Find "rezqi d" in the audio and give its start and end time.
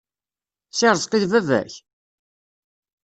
0.91-1.25